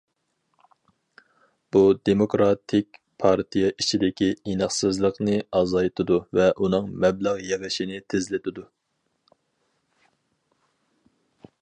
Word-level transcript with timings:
بۇ 1.75 1.81
دېموكراتىك 2.09 2.97
پارتىيە 3.23 3.69
ئىچىدىكى 3.83 4.31
ئېنىقسىزلىقنى 4.53 5.37
ئازايتىدۇ 5.59 6.19
ۋە 6.39 6.49
ئۇنىڭ 6.63 6.91
مەبلەغ 7.05 7.45
يىغىشىنى 7.51 8.03
تېزلىتىدۇ. 8.15 8.65